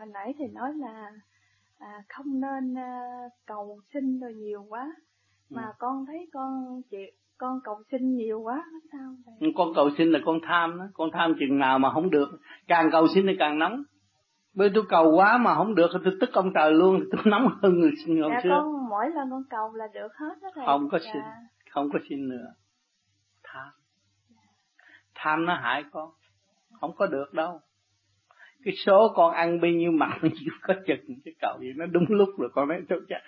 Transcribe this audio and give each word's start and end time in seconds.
hồi 0.00 0.08
nãy 0.12 0.34
thì 0.38 0.44
nói 0.46 0.72
là 0.74 1.10
à, 1.78 2.02
không 2.08 2.40
nên 2.40 2.78
à, 2.78 3.00
cầu 3.46 3.80
xin 3.94 4.20
rồi 4.20 4.34
nhiều 4.34 4.66
quá. 4.68 4.92
Mà 5.50 5.62
ừ. 5.62 5.72
con 5.78 6.06
thấy 6.06 6.28
con 6.32 6.82
chị 6.90 6.96
con 7.38 7.60
cầu 7.64 7.82
xin 7.90 8.16
nhiều 8.16 8.40
quá 8.40 8.64
sao 8.92 9.14
vậy? 9.24 9.52
con 9.56 9.68
cầu 9.74 9.90
xin 9.98 10.10
là 10.10 10.18
con 10.24 10.38
tham 10.42 10.78
đó 10.78 10.84
con 10.94 11.10
tham 11.12 11.34
chừng 11.40 11.58
nào 11.58 11.78
mà 11.78 11.92
không 11.92 12.10
được. 12.10 12.28
Càng 12.66 12.88
cầu 12.92 13.06
xin 13.14 13.26
thì 13.26 13.32
càng 13.38 13.58
nóng. 13.58 13.82
Bởi 14.54 14.70
tôi 14.74 14.84
cầu 14.88 15.12
quá 15.16 15.38
mà 15.38 15.54
không 15.54 15.74
được 15.74 15.90
tôi 16.04 16.16
tức 16.20 16.30
ông 16.32 16.52
trời 16.54 16.72
luôn. 16.72 17.00
Tôi 17.12 17.20
nóng 17.24 17.48
hơn 17.62 17.80
người 17.80 17.92
xin 18.04 18.22
hồi 18.22 18.30
dạ, 18.34 18.40
xưa. 18.42 18.50
con 18.50 18.88
mỗi 18.88 19.10
lần 19.10 19.30
con 19.30 19.42
cầu 19.50 19.74
là 19.74 19.86
được 19.94 20.14
hết 20.14 20.34
đó 20.42 20.48
thầy. 20.54 20.66
Không 20.66 20.88
có 20.90 20.98
dạ. 20.98 21.10
xin 21.12 21.22
không 21.70 21.88
có 21.92 21.98
xin 22.08 22.28
nữa. 22.28 22.46
Tham. 23.44 23.68
Tham 25.14 25.46
nó 25.46 25.54
hại 25.54 25.84
con. 25.92 26.10
Không 26.80 26.96
có 26.96 27.06
được 27.06 27.34
đâu 27.34 27.60
cái 28.64 28.74
số 28.86 29.12
con 29.14 29.34
ăn 29.34 29.60
bao 29.60 29.70
nhiêu 29.70 29.92
mặt 29.92 30.18
bao 30.22 30.30
nhiêu 30.40 30.52
có 30.62 30.74
chừng 30.86 31.16
cái 31.24 31.34
cậu 31.40 31.58
gì 31.60 31.72
nó 31.76 31.86
đúng 31.86 32.04
lúc 32.08 32.28
rồi. 32.38 32.50
Con 32.54 32.68
nói 32.68 32.82
tôi 32.88 33.00
chắc 33.08 33.22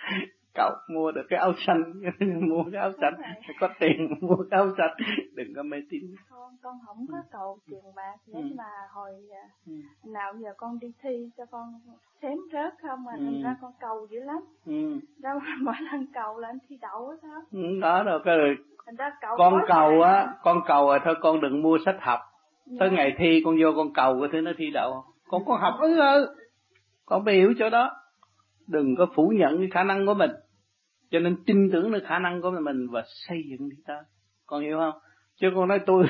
cậu 0.55 0.71
mua 0.87 1.11
được 1.11 1.21
cái 1.29 1.39
áo 1.39 1.53
xanh. 1.67 1.93
Mua 2.49 2.63
cái 2.71 2.81
áo 2.81 2.91
xanh 3.01 3.13
có 3.59 3.69
tiền 3.79 4.15
mua 4.21 4.35
cái 4.35 4.59
áo 4.59 4.67
xanh. 4.77 4.97
Đừng 5.35 5.53
có 5.55 5.63
mê 5.63 5.77
tín. 5.89 6.01
Con 6.29 6.57
con 6.61 6.75
không 6.85 7.05
có 7.11 7.17
cầu 7.31 7.57
tiền 7.67 7.81
bạc. 7.95 8.15
Nữa 8.27 8.39
ừ. 8.39 8.55
mà 8.57 8.71
hồi 8.93 9.11
à, 9.31 9.45
ừ. 9.67 9.73
nào 10.05 10.33
giờ 10.37 10.49
con 10.57 10.79
đi 10.79 10.87
thi 11.01 11.29
cho 11.37 11.45
con 11.45 11.73
xém 12.21 12.37
rớt 12.53 12.73
không 12.81 13.03
mà 13.03 13.11
ừ. 13.17 13.23
thành 13.25 13.41
ra 13.43 13.55
con 13.61 13.71
cầu 13.79 14.07
dữ 14.11 14.19
lắm. 14.19 14.39
Ừ. 14.65 14.99
đâu 15.21 15.39
mỗi 15.61 15.75
lần 15.91 16.07
cầu 16.13 16.39
là 16.39 16.47
anh 16.47 16.57
thi 16.69 16.77
đậu 16.81 17.09
á 17.09 17.15
sao? 17.21 17.41
Ừ, 17.51 17.79
đó 17.81 18.03
rồi 18.03 18.19
cái 18.25 18.37
rồi 18.37 18.55
con 19.37 19.53
cầu 19.67 20.01
á 20.01 20.33
con 20.43 20.61
cầu 20.67 20.87
rồi 20.87 20.99
thôi 21.05 21.15
con 21.21 21.41
đừng 21.41 21.61
mua 21.61 21.77
sách 21.85 21.97
học. 21.99 22.19
Dạ. 22.65 22.77
tới 22.79 22.89
ngày 22.89 23.15
thi 23.17 23.41
con 23.45 23.55
vô 23.61 23.69
con 23.75 23.93
cầu 23.93 24.19
cái 24.19 24.29
thứ 24.31 24.41
nó 24.41 24.51
thi 24.57 24.71
đậu 24.73 25.03
con 25.33 25.45
con 25.45 25.61
học 25.61 25.73
ư 25.79 25.99
ư 25.99 26.35
con 27.05 27.25
phải 27.25 27.33
hiểu 27.35 27.53
chỗ 27.59 27.69
đó. 27.69 27.91
Đừng 28.67 28.95
có 28.95 29.07
phủ 29.15 29.33
nhận 29.35 29.57
cái 29.57 29.67
khả 29.71 29.83
năng 29.83 30.05
của 30.05 30.13
mình. 30.13 30.31
Cho 31.11 31.19
nên 31.19 31.43
tin 31.45 31.69
tưởng 31.71 31.91
được 31.91 32.03
khả 32.07 32.19
năng 32.19 32.41
của 32.41 32.51
mình 32.61 32.87
và 32.91 33.03
xây 33.27 33.43
dựng 33.49 33.69
đi 33.69 33.75
tới. 33.87 34.01
Con 34.45 34.61
hiểu 34.61 34.77
không? 34.77 35.01
Chứ 35.35 35.47
con 35.55 35.67
nói 35.67 35.79
tôi 35.85 36.05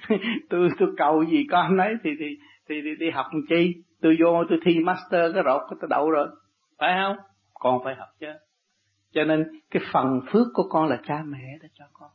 tôi 0.50 0.68
tôi 0.78 0.88
cầu 0.96 1.24
gì 1.24 1.46
con 1.50 1.76
nói 1.76 1.94
thì 2.04 2.10
thì 2.18 2.26
thì, 2.68 2.80
đi, 2.82 2.90
đi 2.98 3.10
học 3.10 3.26
làm 3.32 3.42
chi? 3.48 3.74
Tôi 4.00 4.16
vô 4.20 4.44
tôi 4.48 4.58
thi 4.64 4.78
master 4.78 5.34
cái 5.34 5.42
rột 5.44 5.62
tôi 5.80 5.88
đậu 5.90 6.10
rồi. 6.10 6.28
Phải 6.78 6.98
không? 7.02 7.16
Con 7.54 7.80
phải 7.84 7.94
học 7.94 8.08
chứ. 8.20 8.26
Cho 9.12 9.24
nên 9.24 9.60
cái 9.70 9.82
phần 9.92 10.20
phước 10.32 10.46
của 10.54 10.68
con 10.68 10.88
là 10.88 11.00
cha 11.06 11.22
mẹ 11.26 11.58
đã 11.62 11.68
cho 11.72 11.84
con 11.92 12.10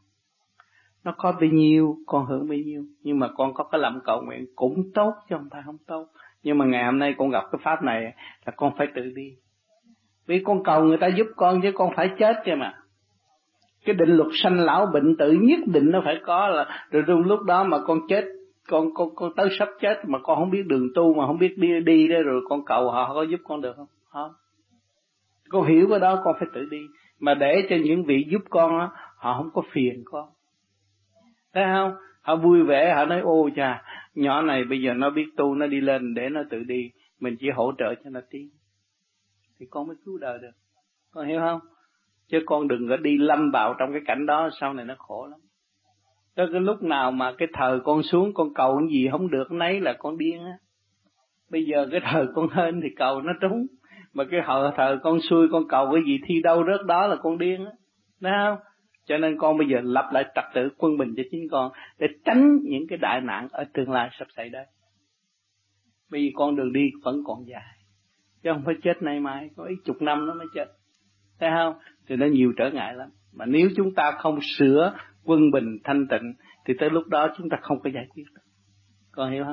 nó 1.03 1.13
có 1.17 1.33
bấy 1.39 1.49
nhiêu 1.49 1.97
con 2.05 2.25
hưởng 2.25 2.49
bấy 2.49 2.63
nhiêu. 2.63 2.83
Nhưng 3.03 3.19
mà 3.19 3.27
con 3.35 3.53
có 3.53 3.63
cái 3.63 3.81
lòng 3.81 3.99
cầu 4.03 4.21
nguyện 4.21 4.45
cũng 4.55 4.91
tốt 4.93 5.13
chứ 5.29 5.35
không 5.35 5.47
phải 5.51 5.61
không 5.65 5.77
tốt. 5.87 6.07
Nhưng 6.43 6.57
mà 6.57 6.65
ngày 6.65 6.85
hôm 6.85 6.99
nay 6.99 7.15
con 7.17 7.29
gặp 7.29 7.43
cái 7.51 7.59
pháp 7.63 7.83
này 7.83 8.03
là 8.45 8.53
con 8.55 8.73
phải 8.77 8.87
tự 8.95 9.01
đi. 9.15 9.35
Vì 10.27 10.43
con 10.43 10.63
cầu 10.63 10.83
người 10.83 10.97
ta 10.97 11.07
giúp 11.07 11.27
con 11.35 11.61
chứ 11.61 11.71
con 11.75 11.89
phải 11.95 12.09
chết 12.19 12.35
chứ 12.45 12.51
mà. 12.57 12.73
Cái 13.85 13.95
định 13.95 14.09
luật 14.09 14.29
sanh 14.43 14.59
lão 14.59 14.85
bệnh 14.93 15.17
tử 15.17 15.31
nhất 15.41 15.59
định 15.65 15.91
nó 15.91 16.01
phải 16.05 16.15
có 16.25 16.47
là 16.47 16.87
rồi 16.91 17.03
trong 17.07 17.21
lúc 17.21 17.41
đó 17.41 17.63
mà 17.63 17.77
con 17.85 17.99
chết 18.09 18.25
con 18.69 18.93
con 18.93 19.15
con 19.15 19.31
tới 19.35 19.49
sắp 19.59 19.69
chết 19.81 20.01
mà 20.07 20.19
con 20.23 20.39
không 20.39 20.49
biết 20.49 20.63
đường 20.67 20.87
tu 20.95 21.13
mà 21.13 21.27
không 21.27 21.37
biết 21.37 21.57
đi 21.57 21.79
đi 21.85 22.07
đó 22.07 22.15
rồi 22.25 22.41
con 22.49 22.65
cầu 22.65 22.91
họ 22.91 23.13
có 23.13 23.23
giúp 23.23 23.39
con 23.43 23.61
được 23.61 23.73
không? 23.75 23.87
Không. 24.09 24.31
Con 25.49 25.63
hiểu 25.67 25.87
cái 25.89 25.99
đó 25.99 26.21
con 26.23 26.35
phải 26.39 26.47
tự 26.53 26.65
đi. 26.71 26.81
Mà 27.19 27.33
để 27.33 27.67
cho 27.69 27.75
những 27.83 28.03
vị 28.03 28.25
giúp 28.29 28.41
con 28.49 28.71
đó, 28.79 28.91
họ 29.17 29.37
không 29.37 29.49
có 29.53 29.61
phiền 29.71 30.01
con 30.05 30.29
thấy 31.53 31.63
không? 31.73 31.93
Họ 32.21 32.35
vui 32.35 32.63
vẻ, 32.63 32.93
họ 32.95 33.05
nói, 33.05 33.19
ô 33.19 33.49
cha, 33.55 33.83
nhỏ 34.15 34.41
này 34.41 34.63
bây 34.63 34.81
giờ 34.81 34.93
nó 34.93 35.09
biết 35.09 35.25
tu, 35.37 35.55
nó 35.55 35.67
đi 35.67 35.81
lên 35.81 36.13
để 36.13 36.29
nó 36.29 36.41
tự 36.49 36.63
đi. 36.63 36.91
Mình 37.19 37.35
chỉ 37.39 37.49
hỗ 37.49 37.71
trợ 37.77 37.95
cho 38.03 38.09
nó 38.09 38.19
tiến 38.29 38.49
thì 39.63 39.67
con 39.69 39.87
mới 39.87 39.95
cứu 40.05 40.17
đời 40.17 40.39
được. 40.41 40.51
Con 41.13 41.27
hiểu 41.27 41.39
không? 41.39 41.59
Chứ 42.27 42.39
con 42.45 42.67
đừng 42.67 42.89
có 42.89 42.97
đi 42.97 43.17
lâm 43.17 43.51
vào 43.51 43.75
trong 43.79 43.91
cái 43.91 44.01
cảnh 44.05 44.25
đó, 44.25 44.49
sau 44.59 44.73
này 44.73 44.85
nó 44.85 44.95
khổ 44.97 45.27
lắm. 45.31 45.39
Tới 46.35 46.47
cái 46.51 46.61
lúc 46.61 46.83
nào 46.83 47.11
mà 47.11 47.33
cái 47.37 47.47
thời 47.53 47.79
con 47.79 48.03
xuống, 48.03 48.33
con 48.33 48.53
cầu 48.53 48.77
cái 48.79 48.87
gì 48.91 49.07
không 49.11 49.31
được, 49.31 49.51
nấy 49.51 49.81
là 49.81 49.93
con 49.99 50.17
điên 50.17 50.45
á. 50.45 50.57
Bây 51.51 51.65
giờ 51.65 51.87
cái 51.91 52.01
thời 52.03 52.25
con 52.35 52.47
hên 52.49 52.81
thì 52.81 52.89
cầu 52.97 53.21
nó 53.21 53.33
trúng. 53.41 53.67
Mà 54.13 54.23
cái 54.31 54.41
thời 54.45 54.71
thời 54.75 54.97
con 55.03 55.21
xuôi, 55.21 55.47
con 55.51 55.67
cầu 55.67 55.89
cái 55.93 56.01
gì 56.07 56.19
thi 56.25 56.41
đâu 56.41 56.63
rớt 56.63 56.85
đó 56.85 57.07
là 57.07 57.15
con 57.15 57.37
điên 57.37 57.65
á. 57.65 57.71
Thấy 58.21 58.31
không? 58.45 58.57
Cho 59.05 59.17
nên 59.17 59.37
con 59.37 59.57
bây 59.57 59.67
giờ 59.67 59.79
lập 59.83 60.09
lại 60.13 60.23
trật 60.35 60.45
tự 60.53 60.69
quân 60.77 60.97
bình 60.97 61.13
cho 61.17 61.23
chính 61.31 61.47
con 61.51 61.71
để 61.99 62.07
tránh 62.25 62.59
những 62.63 62.87
cái 62.89 62.97
đại 63.01 63.21
nạn 63.21 63.47
ở 63.51 63.65
tương 63.73 63.91
lai 63.91 64.09
sắp 64.19 64.27
xảy 64.35 64.49
đến. 64.49 64.67
Bởi 66.11 66.21
vì 66.21 66.31
con 66.35 66.55
đường 66.55 66.73
đi 66.73 66.91
vẫn 67.03 67.15
còn 67.25 67.47
dài. 67.47 67.77
Chứ 68.43 68.49
không 68.53 68.61
phải 68.65 68.75
chết 68.83 69.01
nay 69.01 69.19
mai, 69.19 69.49
có 69.55 69.63
ít 69.63 69.75
chục 69.85 70.01
năm 70.01 70.27
nó 70.27 70.33
mới 70.33 70.47
chết. 70.55 70.65
Thấy 71.39 71.49
không? 71.57 71.73
Thì 72.07 72.15
nó 72.15 72.25
nhiều 72.25 72.53
trở 72.57 72.71
ngại 72.71 72.93
lắm. 72.93 73.09
Mà 73.33 73.45
nếu 73.45 73.69
chúng 73.75 73.93
ta 73.95 74.11
không 74.17 74.39
sửa 74.57 74.93
quân 75.23 75.51
bình 75.51 75.77
thanh 75.83 76.07
tịnh, 76.07 76.33
thì 76.65 76.73
tới 76.79 76.89
lúc 76.89 77.07
đó 77.07 77.27
chúng 77.37 77.49
ta 77.49 77.57
không 77.61 77.79
có 77.83 77.89
giải 77.93 78.07
quyết 78.15 78.23
được. 78.35 78.41
Con 79.11 79.31
hiểu 79.31 79.43
không? 79.43 79.51